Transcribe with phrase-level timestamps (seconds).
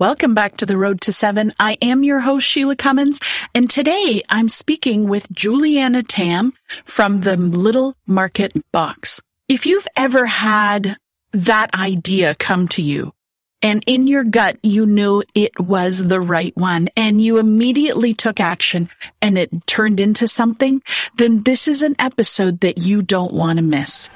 [0.00, 1.52] Welcome back to the Road to Seven.
[1.60, 3.20] I am your host, Sheila Cummins,
[3.54, 6.54] and today I'm speaking with Julianna Tan
[6.86, 9.20] from the Little Market Box.
[9.46, 10.96] If you've ever had
[11.32, 13.12] that idea come to you
[13.60, 18.40] and in your gut you knew it was the right one and you immediately took
[18.40, 18.88] action
[19.20, 20.80] and it turned into something,
[21.16, 24.08] then this is an episode that you don't want to miss.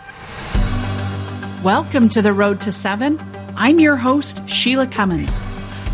[1.62, 3.20] Welcome to the Road to Seven.
[3.54, 5.42] I'm your host, Sheila Cummins.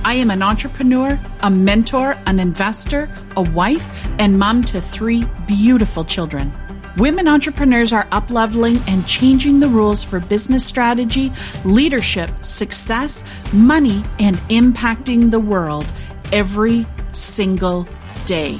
[0.03, 6.07] I am an entrepreneur, a mentor, an investor, a wife, and mom to three beautiful
[6.07, 6.53] children.
[6.97, 11.31] Women entrepreneurs are upleveling and changing the rules for business strategy,
[11.67, 15.87] leadership, success, money, and impacting the world
[16.33, 17.87] every single
[18.25, 18.59] day.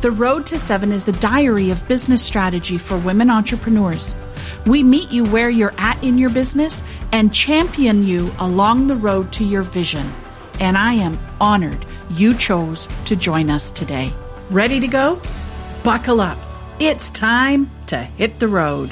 [0.00, 4.16] The Road to Seven is the diary of business strategy for women entrepreneurs.
[4.64, 9.32] We meet you where you're at in your business and champion you along the road
[9.32, 10.08] to your vision
[10.62, 14.14] and I am honored you chose to join us today.
[14.48, 15.20] Ready to go?
[15.82, 16.38] Buckle up.
[16.78, 18.90] It's time to hit the road.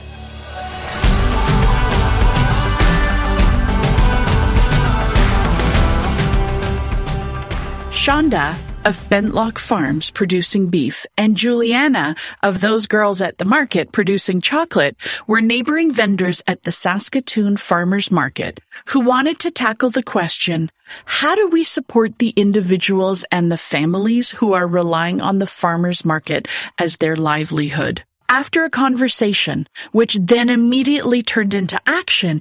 [7.92, 14.40] Shawnda of Benlock Farms producing beef and Julianna of Those Girls at the Market producing
[14.40, 20.70] chocolate were neighboring vendors at the Saskatoon Farmers Market who wanted to tackle the question,
[21.04, 26.04] how do we support the individuals and the families who are relying on the farmers
[26.04, 28.02] market as their livelihood?
[28.30, 32.40] After a conversation, which then immediately turned into action,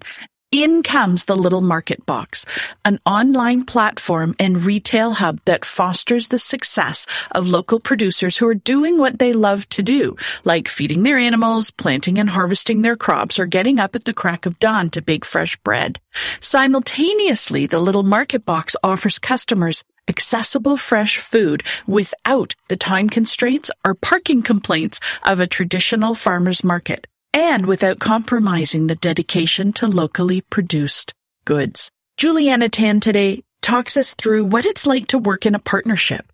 [0.51, 2.45] in comes the Little Market Box,
[2.83, 8.55] an online platform and retail hub that fosters the success of local producers who are
[8.55, 13.37] doing what they love to do, like feeding their animals, planting and harvesting their crops,
[13.37, 15.99] or getting up at the crack of dawn to bake fresh bread.
[16.39, 23.93] Simultaneously, the Little Market Box offers customers accessible fresh food without the time constraints or
[23.93, 31.13] parking complaints of a traditional farmer's market and without compromising the dedication to locally produced
[31.45, 31.91] goods.
[32.17, 36.25] Julianna Tan today talks us through what it's like to work in a partnership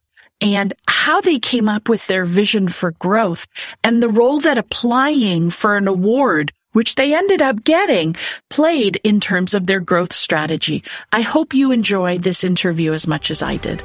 [0.41, 3.47] and how they came up with their vision for growth
[3.83, 8.13] and the role that applying for an award which they ended up getting,
[8.49, 10.83] played in terms of their growth strategy.
[11.09, 13.81] I hope you enjoyed this interview as much as I did.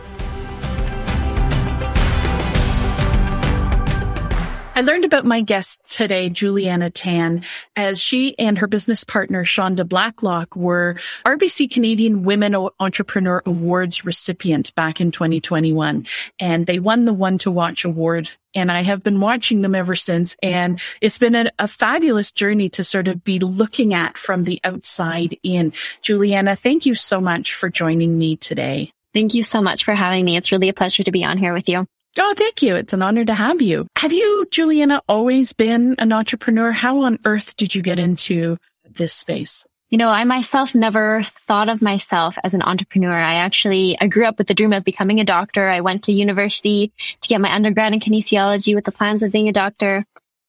[4.72, 7.42] I learned about my guest today, Julianna Tan,
[7.76, 10.94] as she and her business partner, Shawnda Blacklock, were
[11.26, 16.06] RBC Canadian Women Entrepreneur Awards recipient back in 2021.
[16.38, 18.30] And they won the One to Watch award.
[18.54, 20.36] And I have been watching them ever since.
[20.42, 24.60] And it's been a, a fabulous journey to sort of be looking at from the
[24.62, 25.72] outside in.
[26.00, 28.92] Julianna, thank you so much for joining me today.
[29.12, 30.36] Thank you so much for having me.
[30.36, 31.86] It's really a pleasure to be on here with you.
[32.18, 32.74] Oh, thank you.
[32.74, 33.86] It's an honor to have you.
[33.96, 36.72] Have you, Julianna, always been an entrepreneur?
[36.72, 38.56] How on earth did you get into
[38.88, 39.64] this space?
[39.90, 43.12] You know, I myself never thought of myself as an entrepreneur.
[43.12, 45.68] I actually, I grew up with the dream of becoming a doctor.
[45.68, 49.48] I went to university to get my undergrad in kinesiology with the plans of being
[49.48, 50.04] a doctor.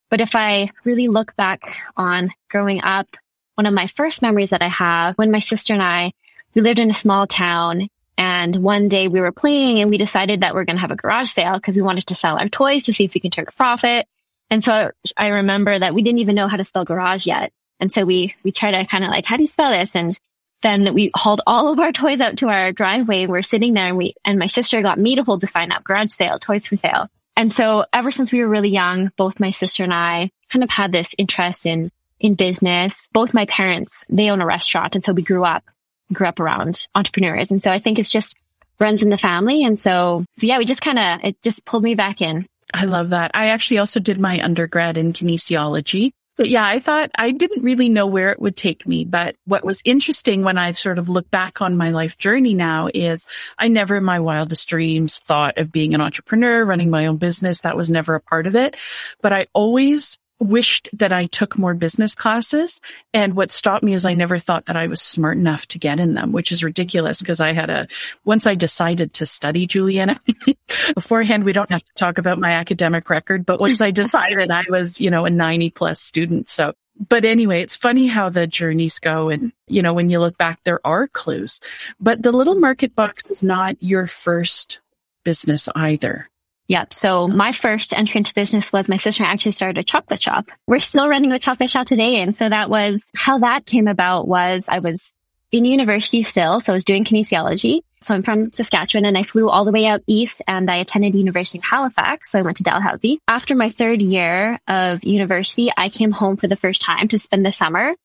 [0.09, 3.07] But if I really look back on growing up,
[3.55, 6.13] one of my first memories that I have when my sister and I,
[6.53, 7.87] we lived in a small town
[8.21, 10.91] and one day we were playing and we decided that we are going to have
[10.91, 13.31] a garage sale because we wanted to sell our toys to see if we can
[13.31, 14.07] turn a profit.
[14.51, 17.51] And so I remember that we didn't even know how to spell garage yet.
[17.79, 19.95] And so we, we tried to kind of like, how do you spell this?
[19.95, 20.15] And
[20.61, 23.23] then we hauled all of our toys out to our driveway.
[23.23, 25.71] And we're sitting there and we, and my sister got me to hold the sign
[25.71, 27.07] up, garage sale, toys for sale.
[27.35, 30.69] And so ever since we were really young, both my sister and I kind of
[30.69, 31.89] had this interest in,
[32.19, 33.07] in business.
[33.13, 34.93] Both my parents, they own a restaurant.
[34.93, 35.63] And so we grew up
[36.13, 37.51] grew up around entrepreneurs.
[37.51, 38.37] And so I think it's just
[38.79, 39.63] runs in the family.
[39.63, 42.47] And so, so yeah, we just kind of, it just pulled me back in.
[42.73, 43.31] I love that.
[43.33, 46.11] I actually also did my undergrad in kinesiology.
[46.37, 49.03] But yeah, I thought I didn't really know where it would take me.
[49.03, 52.87] But what was interesting when I sort of look back on my life journey now
[52.91, 53.27] is
[53.59, 57.59] I never in my wildest dreams thought of being an entrepreneur, running my own business.
[57.59, 58.77] That was never a part of it.
[59.21, 62.81] But I always wished that I took more business classes.
[63.13, 65.99] And what stopped me is I never thought that I was smart enough to get
[65.99, 67.87] in them, which is ridiculous because I had a,
[68.25, 70.19] once I decided to study Julianna
[70.95, 74.63] beforehand, we don't have to talk about my academic record, but once I decided I
[74.67, 76.49] was, you know, a 90 plus student.
[76.49, 76.73] So,
[77.07, 79.29] but anyway, it's funny how the journeys go.
[79.29, 81.61] And, you know, when you look back, there are clues,
[81.99, 84.81] but the little market box is not your first
[85.23, 86.30] business either.
[86.71, 86.93] Yep.
[86.93, 90.47] So my first entry into business was my sister actually started a chocolate shop.
[90.67, 92.21] We're still running a chocolate shop today.
[92.21, 95.11] And so that was how that came about was I was
[95.51, 96.61] in university still.
[96.61, 97.81] So I was doing kinesiology.
[97.99, 101.13] So I'm from Saskatchewan and I flew all the way out east and I attended
[101.13, 102.31] University of Halifax.
[102.31, 103.19] So I went to Dalhousie.
[103.27, 107.45] After my third year of university, I came home for the first time to spend
[107.45, 107.95] the summer.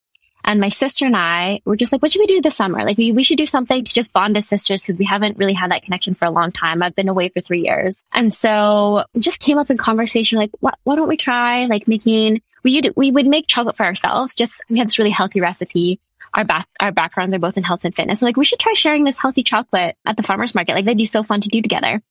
[0.46, 2.84] And my sister and I were just like, what should we do this summer?
[2.84, 5.52] Like we, we should do something to just bond as sisters because we haven't really
[5.52, 6.82] had that connection for a long time.
[6.82, 8.02] I've been away for three years.
[8.12, 12.42] And so just came up in conversation, like, what, why don't we try like making,
[12.62, 14.34] we, we would make chocolate for ourselves.
[14.34, 16.00] Just, we had this really healthy recipe
[16.36, 18.20] our back, our backgrounds are both in health and fitness.
[18.20, 20.74] So like, we should try sharing this healthy chocolate at the farmer's market.
[20.74, 22.02] Like that'd be so fun to do together.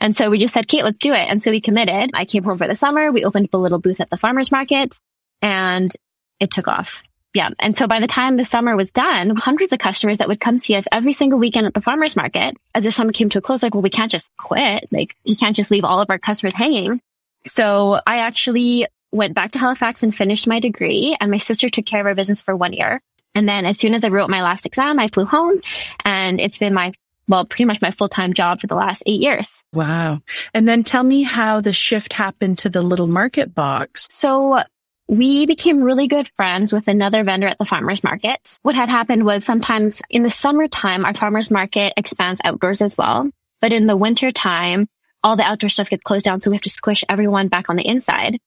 [0.00, 1.28] And so we just said, Kate, let's do it.
[1.28, 2.10] And so we committed.
[2.14, 3.12] I came home for the summer.
[3.12, 4.98] We opened up a little booth at the farmer's market
[5.42, 5.92] and
[6.40, 7.02] it took off.
[7.34, 7.50] Yeah.
[7.58, 10.60] And so by the time the summer was done, hundreds of customers that would come
[10.60, 12.56] see us every single weekend at the farmer's market.
[12.74, 14.86] As the summer came to a close, like, well, we can't just quit.
[14.92, 17.00] Like, you can't just leave all of our customers hanging.
[17.44, 21.86] So I actually went back to Halifax and finished my degree and my sister took
[21.86, 23.00] care of our business for one year.
[23.34, 25.60] And then as soon as I wrote my last exam, I flew home
[26.04, 26.92] and it's been my
[27.26, 29.64] well, pretty much my full-time job for the last eight years.
[29.72, 30.20] Wow.
[30.52, 34.08] And then tell me how the shift happened to the little market box.
[34.12, 34.62] So
[35.08, 38.58] we became really good friends with another vendor at the farmer's market.
[38.62, 43.28] What had happened was sometimes in the summertime, our farmer's market expands outdoors as well.
[43.60, 44.88] But in the winter time,
[45.22, 46.40] all the outdoor stuff gets closed down.
[46.40, 48.38] So we have to squish everyone back on the inside.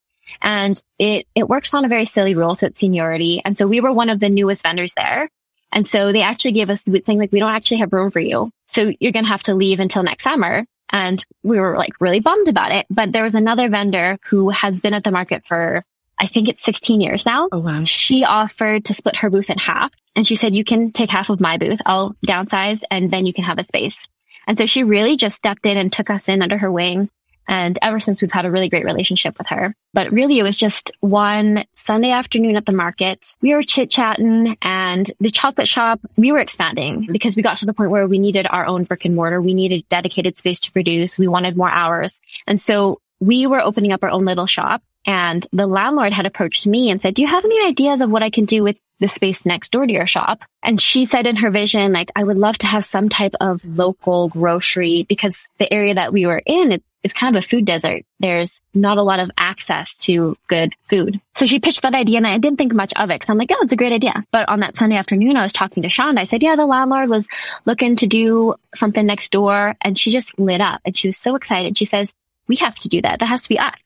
[0.42, 2.56] And it, it works on a very silly rule.
[2.56, 3.42] So it's seniority.
[3.44, 5.30] And so we were one of the newest vendors there.
[5.72, 8.20] And so they actually gave us the thing like, we don't actually have room for
[8.20, 8.52] you.
[8.68, 10.66] So you're going to have to leave until next summer.
[10.90, 12.86] And we were like really bummed about it.
[12.90, 15.84] But there was another vendor who has been at the market for,
[16.20, 17.50] I think it's 16 years now.
[17.52, 17.84] Oh, wow.
[17.84, 19.92] She offered to split her booth in half.
[20.16, 21.80] And she said, you can take half of my booth.
[21.86, 24.08] I'll downsize and then you can have a space.
[24.48, 27.10] And so she really just stepped in and took us in under her wing
[27.48, 29.74] and ever since we've had a really great relationship with her.
[29.94, 33.36] But really it was just one Sunday afternoon at the market.
[33.42, 37.66] We were chit chatting and the chocolate shop, we were expanding because we got to
[37.66, 39.42] the point where we needed our own brick and mortar.
[39.42, 41.18] We needed dedicated space to produce.
[41.18, 42.20] We wanted more hours.
[42.46, 46.68] And so we were opening up our own little shop and the landlord had approached
[46.68, 49.08] me and said, do you have any ideas of what I can do with the
[49.08, 50.42] space next door to your shop.
[50.64, 53.64] And she said in her vision, like, I would love to have some type of
[53.64, 57.66] local grocery because the area that we were in, it is kind of a food
[57.66, 58.04] desert.
[58.20, 61.22] There's not a lot of access to good food.
[61.36, 63.52] So she pitched that idea and I didn't think much of it because I'm like,
[63.52, 64.26] oh, it's a great idea.
[64.32, 66.20] But on that Sunday afternoon, I was talking to Shawnda.
[66.20, 67.28] I said, yeah, the landlord was
[67.66, 71.36] looking to do something next door and she just lit up and she was so
[71.36, 71.78] excited.
[71.78, 72.14] She says,
[72.48, 73.20] we have to do that.
[73.20, 73.80] That has to be us.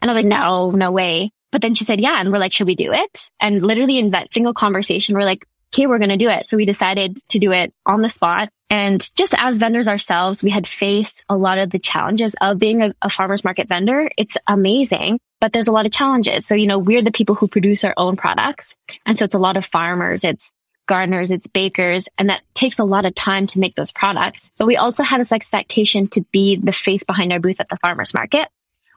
[0.00, 1.32] And I was like, no, no way.
[1.52, 2.20] But then she said, yeah.
[2.20, 3.30] And we're like, should we do it?
[3.40, 6.46] And literally in that single conversation, we're like, okay, we're going to do it.
[6.46, 8.50] So we decided to do it on the spot.
[8.70, 12.82] And just as vendors ourselves, we had faced a lot of the challenges of being
[12.82, 14.08] a, a, farmer's market vendor.
[14.16, 16.46] It's amazing, but there's a lot of challenges.
[16.46, 18.76] So, you know, we're the people who produce our own products.
[19.06, 20.22] And so it's a lot of farmers.
[20.22, 20.52] It's
[20.86, 24.50] gardeners, it's bakers, and that takes a lot of time to make those products.
[24.56, 27.78] But we also had this expectation to be the face behind our booth at the
[27.80, 28.48] farmer's market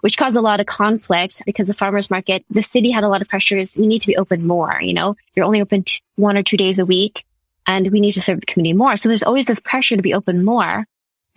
[0.03, 3.21] which caused a lot of conflict because the farmers market, the city had a lot
[3.21, 3.77] of pressures.
[3.77, 6.57] You need to be open more, you know, you're only open t- one or two
[6.57, 7.23] days a week
[7.65, 8.97] and we need to serve the community more.
[8.97, 10.85] So there's always this pressure to be open more.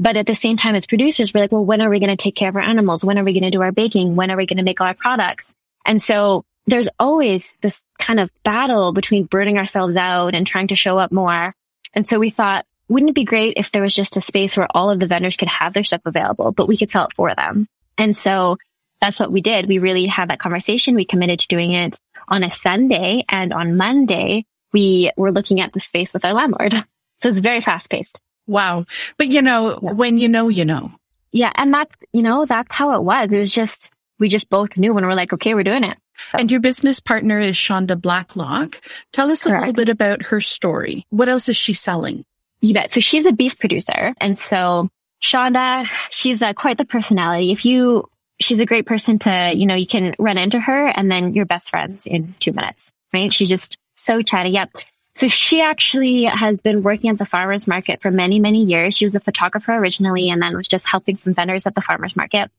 [0.01, 2.17] But at the same time, as producers, we're like, well, when are we going to
[2.17, 3.05] take care of our animals?
[3.05, 4.17] When are we going to do our baking?
[4.17, 5.55] When are we going to make all our products?
[5.87, 10.77] And so there's always this kind of battle between burning ourselves out and trying to
[10.77, 11.55] show up more.
[11.95, 14.67] And so we thought, wouldn't it be great if there was just a space where
[14.69, 17.33] all of the vendors could have their stuff available, but we could sell it for
[17.33, 17.69] them?
[17.99, 18.57] And so
[19.01, 19.69] that's what we did.
[19.69, 20.95] We really had that conversation.
[20.95, 21.99] We committed to doing it
[22.29, 26.75] on a Sunday and on Monday we were looking at the space with our landlord.
[27.23, 28.21] So it's very fast paced.
[28.47, 28.85] Wow.
[29.17, 29.93] But you know, yeah.
[29.93, 30.93] when you know, you know.
[31.33, 31.51] Yeah.
[31.55, 33.33] And that's, you know, that's how it was.
[33.33, 35.97] It was just, we just both knew when we we're like, okay, we're doing it.
[36.31, 36.39] So.
[36.39, 38.81] And your business partner is Shawnda Blacklock.
[39.13, 39.57] Tell us Correct.
[39.57, 41.07] a little bit about her story.
[41.09, 42.27] What else is she selling?
[42.61, 42.91] You bet.
[42.91, 44.13] So she's a beef producer.
[44.19, 44.91] And so
[45.23, 47.53] Shawnda, she's uh, quite the personality.
[47.53, 48.09] If you,
[48.41, 51.47] she's a great person to, you know, you can run into her and then you're
[51.47, 53.33] best friends in two minutes, right?
[53.33, 54.51] She's just so chatty.
[54.51, 54.71] Yep.
[55.15, 58.97] So she actually has been working at the farmer's market for many, many years.
[58.97, 62.17] She was a photographer originally and then was just helping some vendors at the farmer's
[62.17, 62.51] market.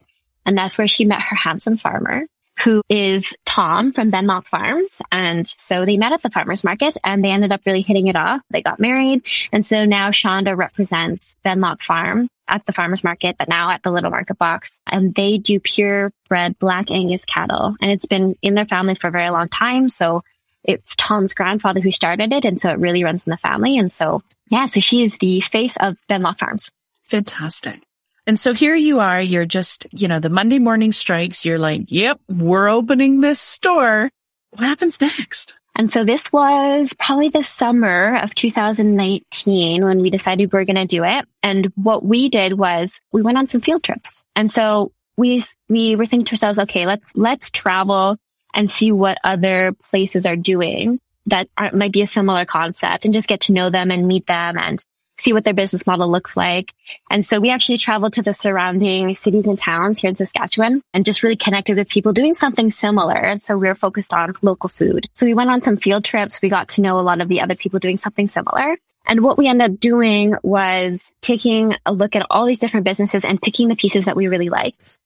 [0.44, 2.26] And that's where she met her handsome farmer
[2.64, 5.02] who is Tom from Benlock Farms.
[5.12, 8.16] And so they met at the farmer's market and they ended up really hitting it
[8.16, 8.42] off.
[8.50, 9.24] They got married.
[9.52, 13.92] And so now Shawnda represents Benlock Farm at the farmer's market, but now at the
[13.92, 14.80] little market box.
[14.88, 17.76] And they do purebred black Angus cattle.
[17.82, 19.90] And it's been in their family for a very long time.
[19.90, 20.24] So
[20.64, 22.46] it's Tom's grandfather who started it.
[22.46, 23.78] And so it really runs in the family.
[23.78, 26.72] And so, yeah, so she is the face of Benlock Farms.
[27.04, 27.82] Fantastic.
[28.26, 31.46] And so here you are, you're just, you know, the Monday morning strikes.
[31.46, 34.10] You're like, yep, we're opening this store.
[34.52, 35.56] What happens next?
[35.78, 40.76] And so this was probably the summer of 2019 when we decided we were going
[40.76, 41.26] to do it.
[41.44, 44.24] And what we did was we went on some field trips.
[44.36, 48.18] And so we, we were thinking to ourselves, okay, let's, let's travel
[48.56, 53.14] and see what other places are doing that are, might be a similar concept and
[53.14, 54.84] just get to know them and meet them and
[55.20, 56.74] see what their business model looks like.
[57.10, 61.06] And so we actually traveled to the surrounding cities and towns here in Saskatchewan and
[61.06, 63.16] just really connected with people doing something similar.
[63.16, 65.08] And so we were focused on local food.
[65.14, 66.42] So we went on some field trips.
[66.42, 68.78] We got to know a lot of the other people doing something similar.
[69.08, 73.24] And what we ended up doing was taking a look at all these different businesses
[73.24, 75.00] and picking the pieces that we really liked,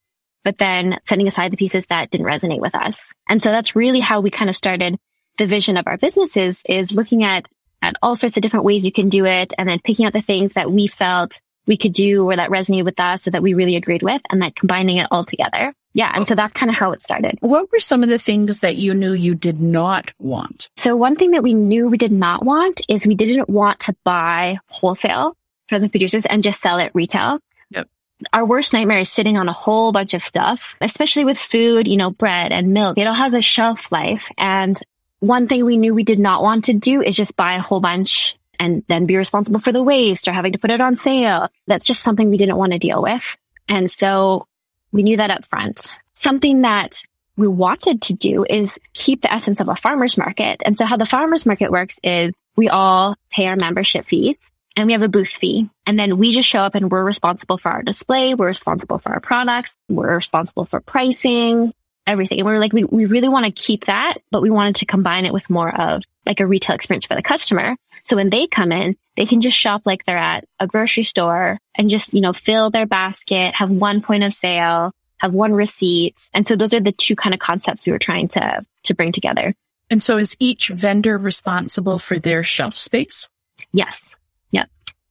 [0.43, 3.13] but then setting aside the pieces that didn't resonate with us.
[3.29, 4.97] And so that's really how we kind of started
[5.37, 7.47] the vision of our businesses is looking at
[7.81, 10.21] at all sorts of different ways you can do it and then picking out the
[10.21, 13.53] things that we felt we could do or that resonated with us or that we
[13.53, 15.73] really agreed with and then combining it all together.
[15.93, 16.11] Yeah.
[16.13, 17.37] And so that's kind of how it started.
[17.41, 20.69] What were some of the things that you knew you did not want?
[20.77, 23.95] So one thing that we knew we did not want is we didn't want to
[24.03, 25.35] buy wholesale
[25.67, 27.39] from the producers and just sell it retail.
[27.71, 27.89] Yep.
[28.31, 31.97] Our worst nightmare is sitting on a whole bunch of stuff, especially with food, you
[31.97, 32.97] know, bread and milk.
[32.97, 34.79] It all has a shelf life and
[35.21, 37.79] one thing we knew we did not want to do is just buy a whole
[37.79, 41.47] bunch and then be responsible for the waste or having to put it on sale.
[41.67, 43.37] That's just something we didn't want to deal with.
[43.69, 44.47] And so
[44.91, 45.93] we knew that up front.
[46.15, 47.03] Something that
[47.37, 50.63] we wanted to do is keep the essence of a farmer's market.
[50.65, 54.87] And so how the farmer's market works is we all pay our membership fees and
[54.87, 55.69] we have a booth fee.
[55.85, 58.33] And then we just show up and we're responsible for our display.
[58.33, 59.77] We're responsible for our products.
[59.87, 61.73] We're responsible for pricing,
[62.07, 62.39] everything.
[62.39, 64.85] And we are like, we, we really want to keep that, but we wanted to
[64.85, 67.75] combine it with more of like a retail experience for the customer.
[68.03, 71.59] So when they come in, they can just shop like they're at a grocery store
[71.75, 76.29] and just, you know, fill their basket, have one point of sale, have one receipt.
[76.33, 79.11] And so those are the two kind of concepts we were trying to, to bring
[79.11, 79.53] together.
[79.89, 83.27] And so is each vendor responsible for their shelf space?
[83.73, 84.15] Yes.
[84.51, 84.69] Yep.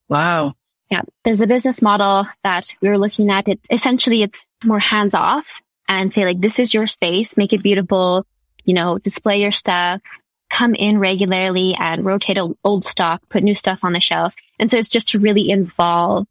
[0.09, 0.54] Wow.
[0.90, 1.02] Yeah.
[1.23, 3.47] There's a business model that we were looking at.
[3.47, 5.47] It essentially it's more hands off
[5.90, 8.25] and say like, this is your space, make it beautiful,
[8.64, 10.00] you know, display your stuff,
[10.49, 14.35] come in regularly and rotate old stock, put new stuff on the shelf.
[14.59, 16.26] And so it's just to really involve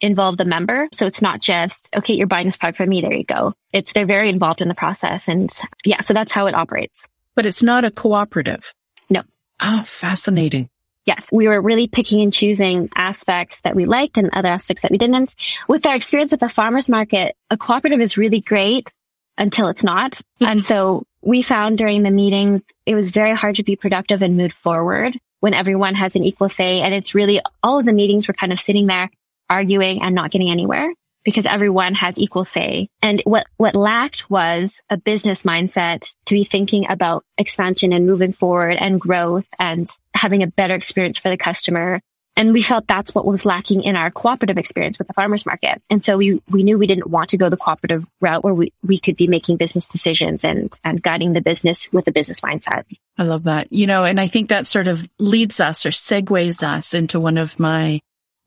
[0.00, 0.88] involve the member.
[0.92, 3.00] So it's not just, okay, you're buying this product from me.
[3.00, 3.54] There you go.
[3.72, 5.28] It's, they're very involved in the process.
[5.28, 5.48] And
[5.84, 7.06] yeah, so that's how it operates.
[7.36, 8.74] But it's not a cooperative.
[9.08, 9.22] No.
[9.62, 10.68] Oh, fascinating.
[11.06, 14.90] Yes, we were really picking and choosing aspects that we liked and other aspects that
[14.90, 15.36] we didn't.
[15.68, 18.92] With our experience at the farmers market, a cooperative is really great
[19.38, 20.12] until it's not.
[20.12, 20.46] Mm-hmm.
[20.46, 24.36] and so we found during the meeting, it was very hard to be productive and
[24.36, 26.80] move forward when everyone has an equal say.
[26.80, 29.10] And it's really all of the meetings were kind of sitting there
[29.48, 30.92] arguing and not getting anywhere
[31.24, 32.88] because everyone has equal say.
[33.00, 38.34] And what, what lacked was a business mindset to be thinking about expansion and moving
[38.34, 42.00] forward and growth and having a better experience for the customer
[42.36, 45.80] and we felt that's what was lacking in our cooperative experience with the farmers market.
[45.88, 48.72] And so we, we knew we didn't want to go the cooperative route where we,
[48.82, 52.84] we could be making business decisions and, and guiding the business with a business mindset.
[53.16, 53.72] I love that.
[53.72, 57.38] You know, and I think that sort of leads us or segues us into one
[57.38, 58.00] of my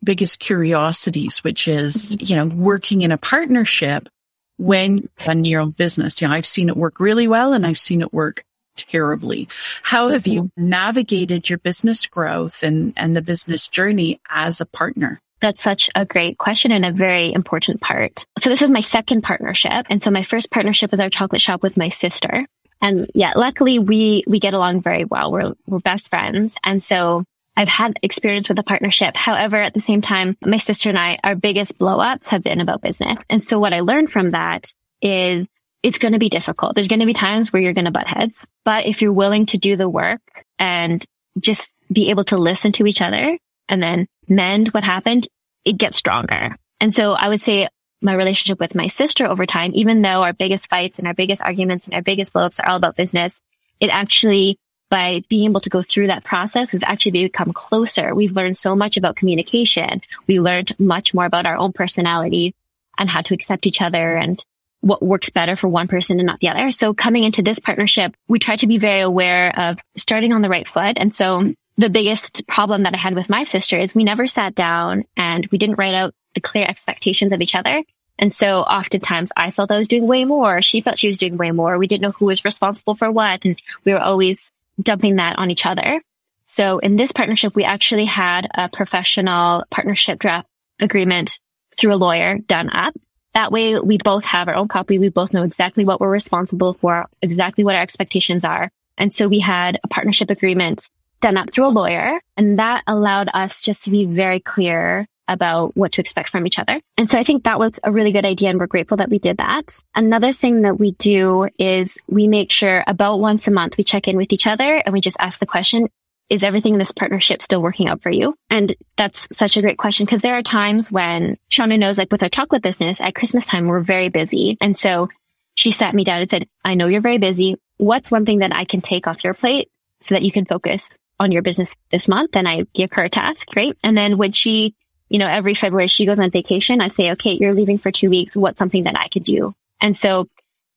[0.04, 2.26] biggest curiosities, which is, mm-hmm.
[2.26, 4.10] you know, working in a partnership
[4.58, 6.22] when you run your own business.
[6.22, 8.44] You know, I've seen it work really well and I've seen it work
[8.78, 9.48] terribly.
[9.84, 10.70] How have you mm-hmm.
[10.70, 15.20] navigated your business growth and, and the business journey as a partner?
[15.40, 18.26] That's such a great question and a very important part.
[18.40, 19.86] So this is my second partnership.
[19.90, 22.46] And so my first partnership was our chocolate shop with my sister.
[22.82, 25.32] And yeah, luckily we, we get along very well.
[25.32, 26.56] We're, we're best friends.
[26.64, 27.24] And so
[27.56, 29.16] I've had experience with a partnership.
[29.16, 32.62] However, at the same time, my sister and I, our biggest blow ups have been
[32.62, 33.18] about business.
[33.30, 35.48] And so what I learned from that is
[35.88, 36.76] it's going to be difficult.
[36.76, 39.46] There's going to be times where you're going to butt heads, but if you're willing
[39.48, 40.20] to do the work
[40.60, 41.02] and
[41.40, 43.38] just be able to listen to each other
[43.70, 45.30] and then mend what happened,
[45.64, 46.58] it gets stronger.
[46.82, 47.70] And so I would say
[48.02, 51.42] my relationship with my sister over time, even though our biggest fights and our biggest
[51.42, 53.40] arguments and our biggest blowups are all about business,
[53.80, 54.58] it actually,
[54.90, 58.14] by being able to go through that process, we've actually become closer.
[58.14, 60.02] We've learned so much about communication.
[60.28, 62.56] We learned much more about our own personality
[62.98, 64.44] and how to accept each other and
[64.82, 66.72] what works better for one person and not the other.
[66.72, 70.50] So coming into this partnership, we try to be very aware of starting on the
[70.50, 70.98] right foot.
[70.98, 74.56] And so the biggest problem that I had with my sister is we never sat
[74.56, 77.84] down and we didn't write out the clear expectations of each other.
[78.20, 80.62] And so oftentimes I felt I was doing way more.
[80.62, 81.78] She felt she was doing way more.
[81.78, 83.46] We didn't know who was responsible for what.
[83.46, 86.02] And we were always dumping that on each other.
[86.48, 90.48] So in this partnership, we actually had a professional partnership draft
[90.80, 91.40] agreement
[91.78, 92.96] through a lawyer done up.
[93.38, 94.98] That way we both have our own copy.
[94.98, 98.72] We both know exactly what we're responsible for, exactly what our expectations are.
[98.98, 100.90] And so we had a partnership agreement
[101.22, 105.78] done up through a lawyer and that allowed us just to be very clear about
[105.78, 106.82] what to expect from each other.
[106.98, 109.20] And so I think that was a really good idea and we're grateful that we
[109.20, 109.84] did that.
[109.94, 114.08] Another thing that we do is we make sure about once a month we check
[114.08, 115.90] in with each other and we just ask the question,
[116.30, 118.36] is everything in this partnership still working out for you?
[118.50, 122.24] And that's such a great question because there are times when Shawnda knows like with
[122.24, 124.58] our chocolate business at Christmas time, we're very busy.
[124.60, 125.10] And so
[125.56, 127.56] she sat me down and said, I know you're very busy.
[127.78, 129.70] What's one thing that I can take off your plate
[130.02, 132.32] so that you can focus on your business this month?
[132.34, 133.76] And I give her a task, right?
[133.84, 134.76] And then when she
[135.10, 138.10] you know, every February she goes on vacation, I say, okay, you're leaving for two
[138.10, 138.36] weeks.
[138.36, 139.54] What's something that I could do?
[139.80, 140.28] And so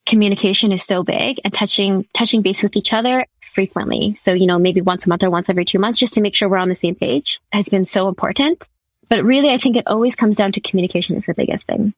[0.06, 4.18] communication is so big and touching, touching base with each other frequently.
[4.22, 6.34] So, you know, maybe once a month or once every two months just to make
[6.34, 8.68] sure we're on the same page has been so important.
[9.08, 11.92] But really, I think it always comes down to communication is the biggest thing.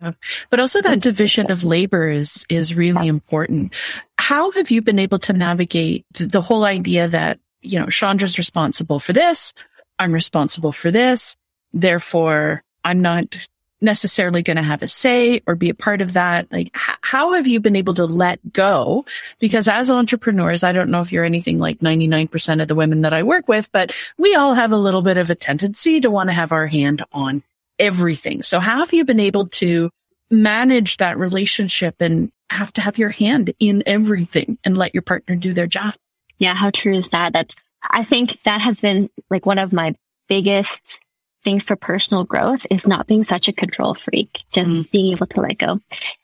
[0.00, 0.12] Yeah.
[0.50, 3.74] But also that division of labor is, is really important.
[4.18, 9.00] How have you been able to navigate the whole idea that, you know, Shawnda's responsible
[9.00, 9.54] for this.
[9.98, 11.36] I'm responsible for this.
[11.72, 13.48] Therefore, I'm not
[13.80, 16.50] necessarily going to have a say or be a part of that.
[16.52, 19.04] Like, h- how have you been able to let go?
[19.38, 23.14] Because as entrepreneurs, I don't know if you're anything like 99% of the women that
[23.14, 26.28] I work with, but we all have a little bit of a tendency to want
[26.28, 27.42] to have our hand on
[27.78, 28.42] everything.
[28.42, 29.90] So how have you been able to
[30.30, 35.36] manage that relationship and have to have your hand in everything and let your partner
[35.36, 35.94] do their job?
[36.38, 36.54] Yeah.
[36.54, 37.32] How true is that?
[37.32, 39.94] That's, I think that has been like one of my
[40.28, 41.00] biggest
[41.42, 44.90] things for personal growth is not being such a control freak, just mm.
[44.90, 45.80] being able to let go.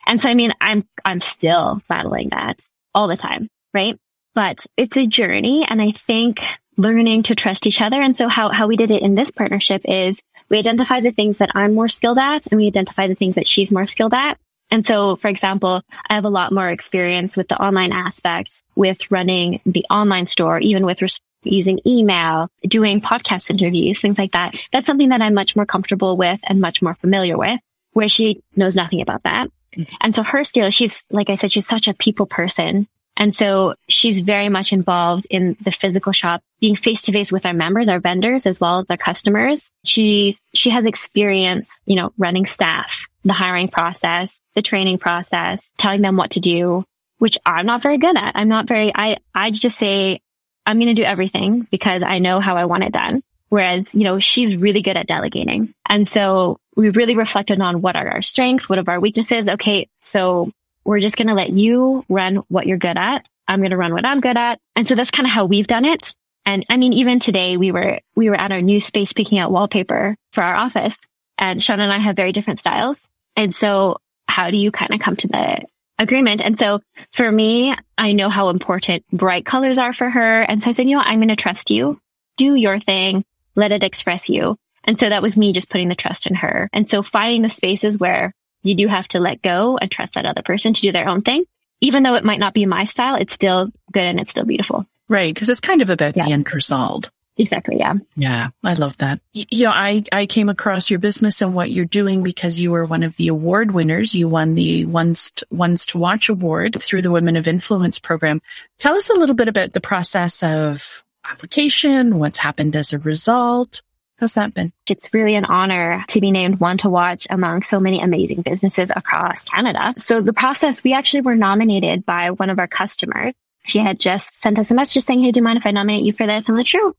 [0.06, 2.62] And so, I mean, I'm, I'm still battling that
[2.94, 3.98] all the time, right?
[4.34, 5.64] But it's a journey.
[5.66, 6.42] And I think
[6.76, 8.00] learning to trust each other.
[8.00, 11.38] And so how, how we did it in this partnership is we identify the things
[11.38, 14.38] that I'm more skilled at and we identify the things that she's more skilled at.
[14.70, 19.10] And so, for example, I have a lot more experience with the online aspect, with
[19.10, 24.54] running the online store, even with res- using email, doing podcast interviews, things like that.
[24.72, 27.60] That's something that I'm much more comfortable with and much more familiar with,
[27.92, 29.48] where she knows nothing about that.
[29.76, 29.94] Mm-hmm.
[30.00, 32.88] And so her skill, she's, like I said, she's such a people person.
[33.18, 37.46] And so she's very much involved in the physical shop, being face to face with
[37.46, 39.70] our members, our vendors, as well as our customers.
[39.84, 46.02] She, she has experience, you know, running staff, the hiring process, the training process, telling
[46.02, 46.84] them what to do,
[47.16, 48.32] which I'm not very good at.
[48.34, 50.20] I'm not very, I, I just say,
[50.66, 53.22] I'm going to do everything because I know how I want it done.
[53.48, 55.72] Whereas, you know, she's really good at delegating.
[55.88, 59.48] And so we really reflected on what are our strengths, what are our weaknesses.
[59.48, 59.88] Okay.
[60.04, 60.50] So
[60.84, 63.26] we're just going to let you run what you're good at.
[63.46, 64.58] I'm going to run what I'm good at.
[64.74, 66.14] And so that's kind of how we've done it.
[66.44, 69.52] And I mean, even today we were, we were at our new space picking out
[69.52, 70.96] wallpaper for our office
[71.38, 73.08] and Sean and I have very different styles.
[73.36, 73.98] And so
[74.28, 75.62] how do you kind of come to the
[75.98, 76.40] agreement.
[76.42, 76.80] And so
[77.12, 80.42] for me, I know how important bright colors are for her.
[80.42, 81.08] And so I said, you know what?
[81.08, 82.00] I'm going to trust you.
[82.36, 83.24] Do your thing.
[83.54, 84.56] Let it express you.
[84.84, 86.68] And so that was me just putting the trust in her.
[86.72, 88.32] And so finding the spaces where
[88.62, 91.22] you do have to let go and trust that other person to do their own
[91.22, 91.44] thing.
[91.80, 94.86] Even though it might not be my style, it's still good and it's still beautiful.
[95.08, 95.34] Right.
[95.34, 96.26] Cause it's kind of about yeah.
[96.26, 97.10] the end result.
[97.38, 97.78] Exactly.
[97.78, 97.94] Yeah.
[98.16, 98.48] Yeah.
[98.64, 99.20] I love that.
[99.32, 102.84] You know, I, I came across your business and what you're doing because you were
[102.84, 104.14] one of the award winners.
[104.14, 108.40] You won the ones, to, ones to watch award through the Women of Influence program.
[108.78, 113.82] Tell us a little bit about the process of application, what's happened as a result.
[114.18, 114.72] How's that been?
[114.88, 118.90] It's really an honor to be named one to watch among so many amazing businesses
[118.94, 119.92] across Canada.
[119.98, 123.34] So the process, we actually were nominated by one of our customers.
[123.66, 126.04] She had just sent us a message saying, Hey, do you mind if I nominate
[126.04, 126.48] you for this?
[126.48, 126.94] I'm like, sure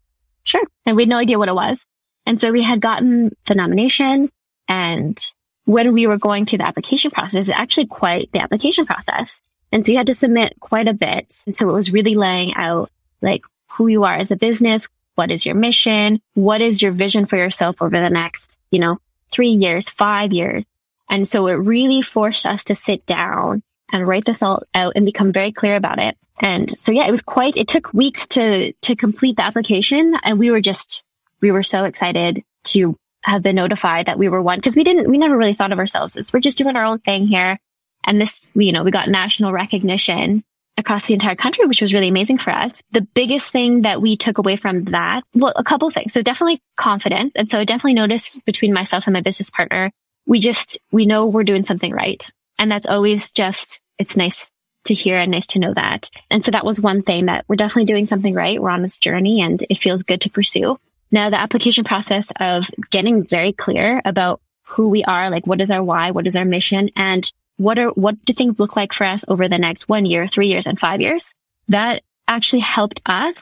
[0.47, 0.63] sure.
[0.85, 1.85] And we had no idea what it was.
[2.25, 4.29] And so we had gotten the nomination
[4.67, 5.17] and
[5.65, 9.41] when we were going through the application process, actually quite the application process.
[9.71, 11.43] And so you had to submit quite a bit.
[11.45, 12.89] And so it was really laying out
[13.21, 14.87] like who you are as a business.
[15.15, 16.21] What is your mission?
[16.35, 20.63] What is your vision for yourself over the next, you know, three years, five years?
[21.09, 25.05] And so it really forced us to sit down and write this all out and
[25.05, 26.17] become very clear about it.
[26.39, 30.37] And so yeah, it was quite, it took weeks to, to complete the application and
[30.37, 31.03] we were just,
[31.41, 35.09] we were so excited to have been notified that we were one because we didn't,
[35.09, 37.59] we never really thought of ourselves as we're just doing our own thing here.
[38.03, 40.43] And this, you know, we got national recognition
[40.77, 42.81] across the entire country, which was really amazing for us.
[42.91, 46.13] The biggest thing that we took away from that, well, a couple things.
[46.13, 47.33] So definitely confidence.
[47.35, 49.91] And so I definitely noticed between myself and my business partner,
[50.25, 52.29] we just, we know we're doing something right.
[52.59, 54.49] And that's always just, it's nice
[54.85, 56.09] to hear and nice to know that.
[56.29, 58.61] And so that was one thing that we're definitely doing something right.
[58.61, 60.79] We're on this journey and it feels good to pursue.
[61.11, 65.71] Now the application process of getting very clear about who we are, like what is
[65.71, 69.05] our why, what is our mission, and what are, what do things look like for
[69.05, 71.33] us over the next one year, three years, and five years?
[71.69, 73.35] That actually helped us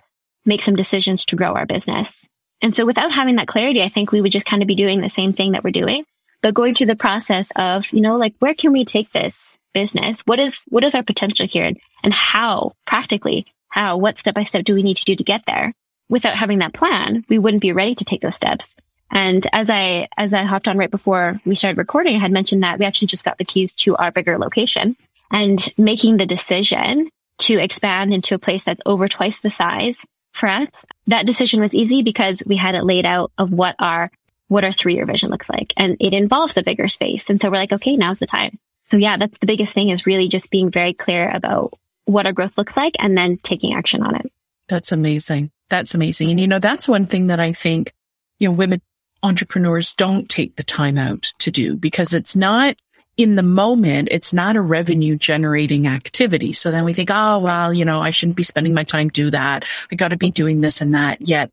[0.46, 2.28] make some decisions to grow our business.
[2.62, 5.02] And so without having that clarity, I think we would just kind of be doing
[5.02, 6.06] the same thing that we're doing,
[6.46, 10.22] but going through the process of, you know, like where can we take this business?
[10.26, 11.72] What is, what is our potential here
[12.04, 15.42] and how practically, how, what step by step do we need to do to get
[15.48, 15.74] there?
[16.08, 18.76] Without having that plan, we wouldn't be ready to take those steps.
[19.10, 22.62] And as I, as I hopped on right before we started recording, I had mentioned
[22.62, 24.96] that we actually just got the keys to our bigger location
[25.32, 30.48] and making the decision to expand into a place that's over twice the size for
[30.48, 30.86] us.
[31.08, 34.12] That decision was easy because we had it laid out of what our,
[34.48, 35.74] what our three year vision looks like.
[35.78, 37.30] And it involves a bigger space.
[37.30, 38.60] And so we're like, okay, now's the time.
[38.88, 41.74] So yeah, that's the biggest thing is really just being very clear about
[42.06, 44.32] what our growth looks like and then taking action on it.
[44.68, 45.52] That's amazing.
[45.70, 46.30] That's amazing.
[46.30, 47.94] And you know, that's one thing that I think,
[48.40, 48.82] you know, women
[49.24, 52.76] entrepreneurs don't take the time out to do because it's not
[53.18, 56.52] in the moment, it's not a revenue generating activity.
[56.54, 59.32] So then we think, oh, well, you know, I shouldn't be spending my time do
[59.32, 59.66] that.
[59.92, 61.22] I got to be doing this and that.
[61.22, 61.52] Yet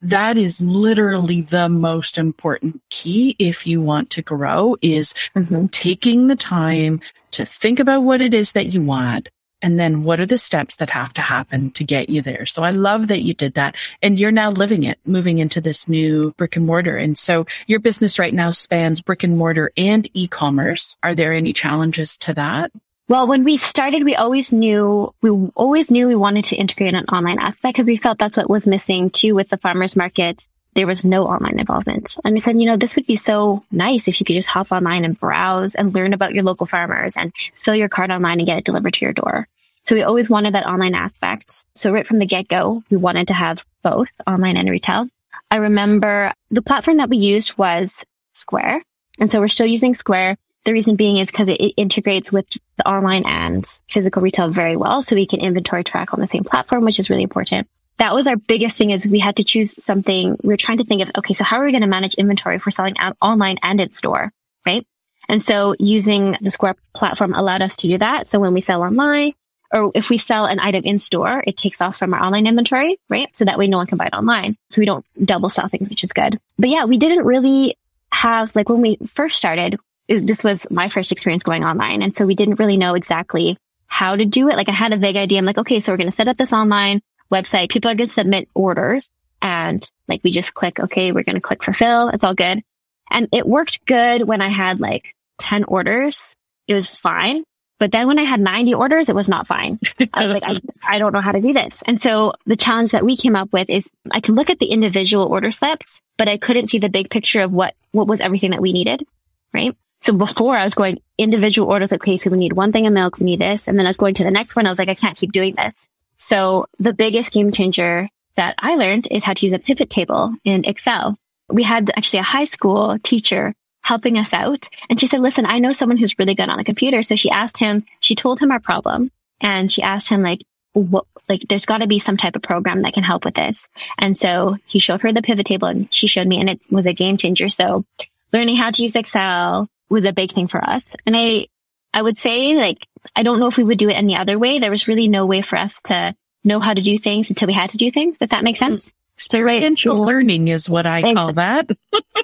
[0.00, 5.66] that is literally the most important key if you want to grow is mm-hmm.
[5.66, 7.00] taking the time
[7.32, 9.28] to think about what it is that you want,
[9.60, 12.46] and then what are the steps that have to happen to get you there?
[12.46, 15.88] So I love that you did that and you're now living it, moving into this
[15.88, 16.96] new brick and mortar.
[16.96, 20.96] And so your business right now spans brick and mortar and e-commerce.
[21.02, 22.70] Are there any challenges to that?
[23.08, 27.06] Well, when we started, we always knew, we always knew we wanted to integrate an
[27.06, 30.46] online aspect because we felt that's what was missing too with the farmers market.
[30.74, 32.18] There was no online involvement.
[32.22, 34.72] And we said, you know, this would be so nice if you could just hop
[34.72, 38.46] online and browse and learn about your local farmers and fill your cart online and
[38.46, 39.48] get it delivered to your door.
[39.86, 41.64] So we always wanted that online aspect.
[41.74, 45.08] So right from the get go, we wanted to have both online and retail.
[45.50, 48.82] I remember the platform that we used was Square.
[49.18, 50.36] And so we're still using Square.
[50.68, 52.44] The reason being is because it integrates with
[52.76, 55.02] the online and physical retail very well.
[55.02, 57.68] So we can inventory track on the same platform, which is really important.
[57.96, 60.36] That was our biggest thing is we had to choose something.
[60.42, 62.56] We were trying to think of, okay, so how are we going to manage inventory
[62.56, 64.30] if we're selling online and in store?
[64.66, 64.86] Right.
[65.26, 68.28] And so using the Square platform allowed us to do that.
[68.28, 69.32] So when we sell online,
[69.72, 72.98] or if we sell an item in store, it takes off from our online inventory,
[73.08, 73.34] right?
[73.34, 74.58] So that way no one can buy it online.
[74.68, 76.38] So we don't double sell things, which is good.
[76.58, 77.78] But yeah, we didn't really
[78.12, 79.78] have, like when we first started,
[80.08, 82.02] this was my first experience going online.
[82.02, 84.56] And so we didn't really know exactly how to do it.
[84.56, 85.38] Like I had a vague idea.
[85.38, 87.70] I'm like, okay, so we're going to set up this online website.
[87.70, 89.10] People are going to submit orders
[89.42, 92.08] and like we just click, okay, we're going to click fulfill.
[92.08, 92.62] It's all good.
[93.10, 96.34] And it worked good when I had like 10 orders.
[96.66, 97.44] It was fine.
[97.78, 99.78] But then when I had 90 orders, it was not fine.
[100.12, 101.80] I was like, I, I don't know how to do this.
[101.86, 104.66] And so the challenge that we came up with is I can look at the
[104.66, 108.50] individual order slips, but I couldn't see the big picture of what, what was everything
[108.50, 109.06] that we needed.
[109.54, 109.76] Right.
[110.02, 112.92] So before I was going individual orders, like, okay, so we need one thing of
[112.92, 113.68] milk, we need this.
[113.68, 114.66] And then I was going to the next one.
[114.66, 115.88] I was like, I can't keep doing this.
[116.18, 120.34] So the biggest game changer that I learned is how to use a pivot table
[120.44, 121.16] in Excel.
[121.48, 124.68] We had actually a high school teacher helping us out.
[124.90, 127.02] And she said, listen, I know someone who's really good on a computer.
[127.02, 130.40] So she asked him, she told him our problem and she asked him like,
[130.74, 133.68] what, like there's got to be some type of program that can help with this.
[133.98, 136.86] And so he showed her the pivot table and she showed me and it was
[136.86, 137.48] a game changer.
[137.48, 137.84] So
[138.32, 140.82] learning how to use Excel was a big thing for us.
[141.06, 141.46] And I,
[141.92, 142.78] I would say like,
[143.14, 144.58] I don't know if we would do it any other way.
[144.58, 147.54] There was really no way for us to know how to do things until we
[147.54, 148.90] had to do things, if that makes sense.
[149.16, 151.70] Experiential learning is what I call that.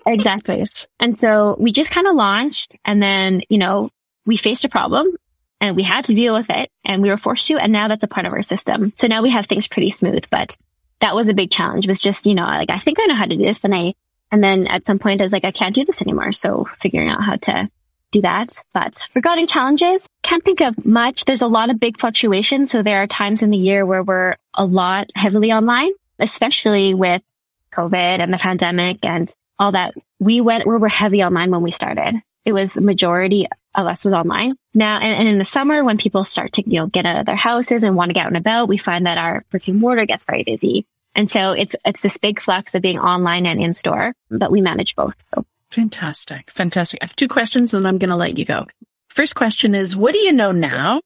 [0.06, 0.64] exactly.
[1.00, 3.90] And so we just kind of launched and then, you know,
[4.24, 5.08] we faced a problem
[5.60, 7.58] and we had to deal with it and we were forced to.
[7.58, 8.92] And now that's a part of our system.
[8.96, 10.56] So now we have things pretty smooth, but
[11.00, 13.14] that was a big challenge it was just, you know, like, I think I know
[13.14, 13.58] how to do this.
[13.58, 13.94] Then I,
[14.34, 16.32] and then at some point I was like, I can't do this anymore.
[16.32, 17.70] So figuring out how to
[18.12, 18.62] do that.
[18.72, 21.24] But regarding challenges, can't think of much.
[21.24, 22.70] There's a lot of big fluctuations.
[22.70, 27.22] So there are times in the year where we're a lot heavily online especially with
[27.72, 29.94] COVID and the pandemic and all that.
[30.20, 32.20] We went, we were heavy online when we started.
[32.44, 34.54] It was majority of us was online.
[34.74, 37.26] Now, and, and, in the summer when people start to, you know, get out of
[37.26, 39.80] their houses and want to get out and about, we find that our brick and
[39.80, 40.86] mortar gets very busy.
[41.14, 44.38] And so it's, it's this big flux of being online and in store, mm-hmm.
[44.38, 45.14] but we manage both.
[45.34, 45.44] So.
[45.70, 46.50] Fantastic.
[46.50, 47.00] Fantastic.
[47.02, 48.66] I have two questions and I'm going to let you go.
[49.08, 51.00] First question is, what do you know now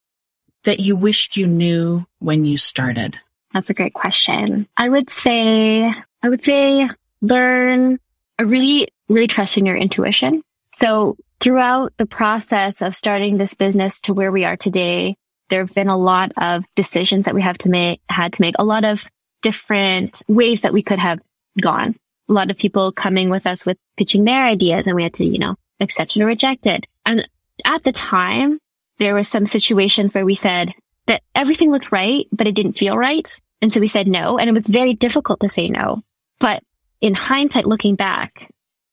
[0.64, 3.18] that you wished you knew when you started?
[3.52, 4.66] That's a great question.
[4.76, 5.90] I would say,
[6.22, 6.88] I would say
[7.22, 7.98] learn,
[8.38, 10.42] I really, really trust in your intuition.
[10.74, 15.16] So throughout the process of starting this business to where we are today,
[15.48, 18.56] there have been a lot of decisions that we have to make, had to make,
[18.58, 19.04] a lot of
[19.42, 21.20] different ways that we could have
[21.60, 21.96] gone.
[22.28, 25.24] A lot of people coming with us with pitching their ideas and we had to,
[25.24, 26.86] you know, accept or reject it.
[27.06, 27.28] And
[27.64, 28.58] at the time,
[28.98, 30.74] there was some situations where we said,
[31.08, 33.40] that everything looked right, but it didn't feel right.
[33.60, 34.38] And so we said no.
[34.38, 36.02] And it was very difficult to say no.
[36.38, 36.62] But
[37.00, 38.48] in hindsight, looking back,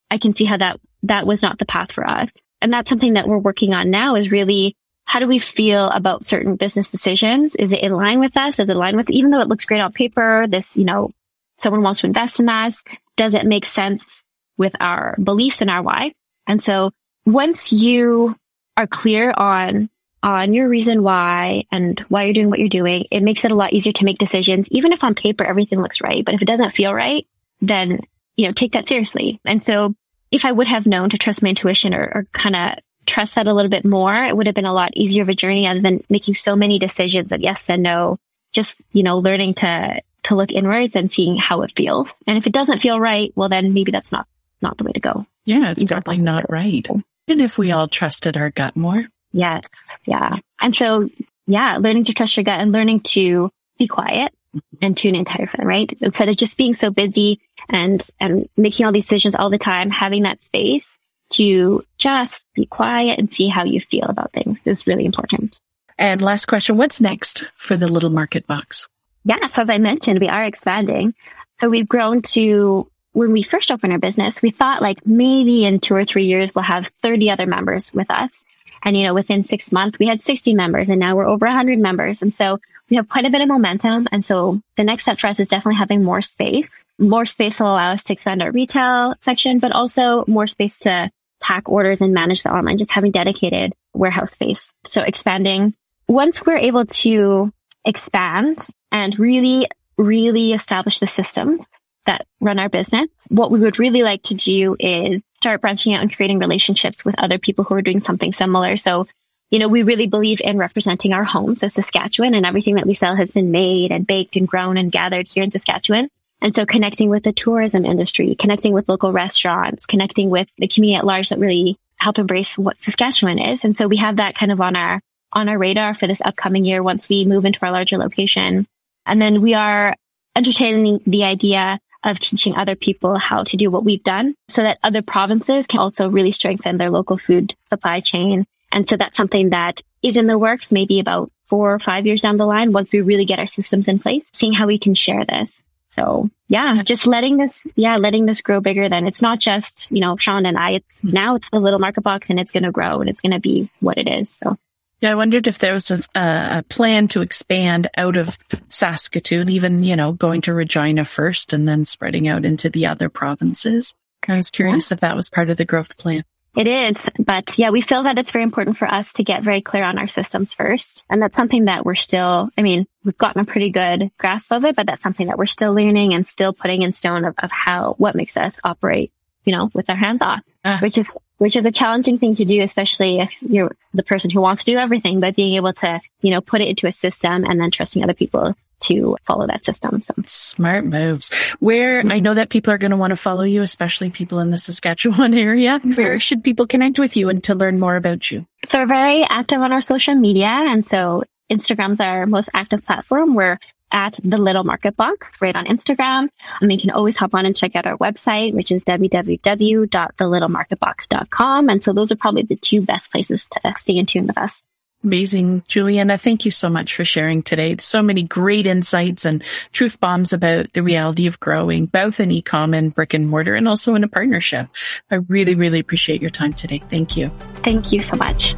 [0.10, 2.30] I can see how that, that was not the path for us.
[2.62, 6.26] And that's something that we're working on now is really how do we feel about
[6.26, 7.56] certain business decisions?
[7.56, 8.58] Is it in line with us?
[8.58, 11.12] Does it align with, even though it looks great on paper, this, you know,
[11.60, 12.84] someone wants to invest in us.
[13.16, 14.24] Does it make sense
[14.58, 16.14] with our beliefs and our why?
[16.48, 16.92] And so
[17.26, 18.36] once you
[18.78, 19.90] are clear on,
[20.22, 23.56] on your reason why and why you're doing what you're doing, it makes it a
[23.56, 24.68] lot easier to make decisions.
[24.72, 27.28] Even if on paper everything looks right, but if it doesn't feel right,
[27.62, 28.00] then,
[28.36, 29.40] you know, take that seriously.
[29.46, 29.94] And so
[30.32, 33.48] if I would have known to trust my intuition or, or kind of trust that
[33.48, 35.82] a little bit more, it would have been a lot easier of a journey other
[35.82, 38.18] than making so many decisions of yes and no.
[38.52, 42.14] Just, you know, learning to, to look inwards and seeing how it feels.
[42.26, 44.28] And if it doesn't feel right, well, then maybe that's not,
[44.62, 45.26] not the way to go.
[45.44, 46.88] Yeah, it's probably not right.
[47.28, 49.06] And if we all trusted our gut more.
[49.34, 49.64] Yes.
[50.06, 50.38] Yeah.
[50.62, 51.10] And so,
[51.48, 54.78] yeah, learning to trust your gut and learning to be quiet mm-hmm.
[54.82, 55.92] and tune into it, right?
[56.00, 59.90] Instead of just being so busy and, and making all these decisions all the time,
[59.90, 60.98] having that space
[61.38, 65.60] to just be quiet and see how you feel about things is really important.
[65.98, 68.88] And last question, what's next for the little market box?
[69.24, 69.48] Yeah.
[69.48, 71.14] So as I mentioned, we are expanding.
[71.60, 75.80] So we've grown to when we first opened our business, we thought like maybe in
[75.80, 78.44] two or three years we'll have 30 other members with us.
[78.84, 81.80] And you know, within six months we had 60 members and now we're over 100
[81.80, 82.22] members.
[82.22, 84.08] And so we have quite a bit of momentum.
[84.12, 86.84] And so the next step for us is definitely having more space.
[87.00, 91.10] More space will allow us to expand our retail section, but also more space to
[91.46, 94.74] pack orders and manage the online, just having dedicated warehouse space.
[94.88, 95.76] So expanding.
[96.08, 97.54] Once we're able to
[97.86, 101.68] expand and really, really establish the systems
[102.08, 106.02] that run our business, what we would really like to do is start branching out
[106.02, 108.76] and creating relationships with other people who are doing something similar.
[108.76, 109.08] So
[109.52, 111.56] you know, we really believe in representing our home.
[111.56, 114.92] So Saskatchewan and everything that we sell has been made and baked and grown and
[114.92, 116.10] gathered here in Saskatchewan.
[116.46, 120.96] And so connecting with the tourism industry, connecting with local restaurants, connecting with the community
[120.96, 123.66] at large that really help embrace what Saskatchewan is.
[123.66, 125.02] And so we have that kind of on our,
[125.34, 128.68] on our radar for this upcoming year once we move into our larger location.
[129.08, 129.96] And then we are
[130.36, 134.78] entertaining the idea of teaching other people how to do what we've done so that
[134.84, 139.52] other provinces can also really strengthen their local food supply chain and so that's something
[139.52, 142.92] that is in the works, maybe about four or five years down the line, once
[142.92, 145.56] we really get our systems in place, seeing how we can share this.
[145.96, 150.02] So yeah, just letting this, yeah, letting this grow bigger then it's not just, you
[150.02, 151.12] know, Sean and I, it's hmm.
[151.12, 153.40] now it's a little market box and it's going to grow and it's going to
[153.40, 154.38] be what it is.
[154.44, 154.58] So.
[155.02, 158.38] Yeah, I wondered if there was a, a, plan to expand out of
[158.70, 163.10] Saskatoon, even, you know, going to Regina first and then spreading out into the other
[163.10, 163.94] provinces.
[164.28, 164.96] I was curious yeah.
[164.96, 166.24] if that was part of the growth plan.
[166.56, 169.62] It is, but yeah, we feel that it's very important for us to get very
[169.62, 171.04] clear on our systems first.
[171.10, 174.64] And that's something that we're still, I mean, we've gotten a pretty good grasp of
[174.64, 177.52] it, but that's something that we're still learning and still putting in stone of, of
[177.52, 179.12] how, what makes us operate,
[179.44, 180.80] you know, with our hands off, uh.
[180.80, 184.40] which is, which is a challenging thing to do, especially if you're the person who
[184.40, 187.44] wants to do everything, but being able to, you know, put it into a system
[187.44, 190.02] and then trusting other people to follow that system.
[190.02, 191.34] So smart moves.
[191.60, 194.52] Where I know that people are going to want to follow you, especially people in
[194.52, 195.80] the Saskatchewan area.
[195.80, 195.94] Mm-hmm.
[195.94, 198.46] Where should people connect with you and to learn more about you?
[198.68, 200.48] So we're very active on our social media.
[200.48, 203.36] And so Instagram's our most active platform.
[203.36, 203.60] We're
[203.92, 206.30] at the Little Market Box right on Instagram.
[206.60, 211.70] And you can always hop on and check out our website, which is www.thelittlemarketbox.com.
[211.70, 214.62] And so those are probably the two best places to stay in tune with us.
[215.04, 215.64] Amazing.
[215.68, 217.76] Julianna, thank you so much for sharing today.
[217.80, 222.76] So many great insights and truth bombs about the reality of growing, both in ecom
[222.76, 224.68] and brick and mortar and also in a partnership.
[225.12, 226.82] I really, really appreciate your time today.
[226.90, 227.32] Thank you.
[227.64, 228.56] Thank you so much.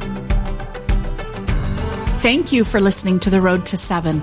[2.20, 4.22] Thank you for listening to The Road to Seven.